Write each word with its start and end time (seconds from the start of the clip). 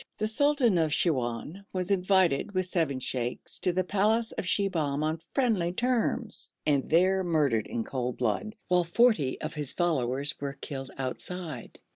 The 0.17 0.25
sultan 0.25 0.79
of 0.79 0.89
Siwoun 0.91 1.63
was 1.73 1.91
invited, 1.91 2.53
with 2.55 2.65
seven 2.65 2.99
sheikhs, 2.99 3.59
to 3.59 3.71
the 3.71 3.83
palace 3.83 4.31
of 4.31 4.45
Shibahm 4.47 5.03
on 5.03 5.19
friendly 5.35 5.71
terms 5.73 6.51
and 6.65 6.89
there 6.89 7.23
murdered 7.23 7.67
in 7.67 7.83
cold 7.83 8.17
blood, 8.17 8.55
while 8.67 8.83
forty 8.83 9.39
of 9.39 9.53
his 9.53 9.73
followers 9.73 10.33
were 10.41 10.53
killed 10.53 10.89
outside. 10.97 11.79